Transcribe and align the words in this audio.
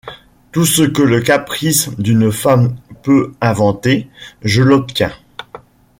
Tout 0.51 0.65
ce 0.65 0.81
que 0.81 1.03
le 1.03 1.21
caprice 1.21 1.89
d’une 1.99 2.31
femme 2.31 2.75
peut 3.03 3.35
inventer, 3.39 4.09
je 4.41 4.63
l’obtiens. 4.63 5.13